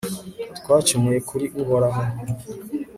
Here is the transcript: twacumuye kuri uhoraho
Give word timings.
twacumuye 0.57 1.19
kuri 1.29 1.45
uhoraho 1.61 2.01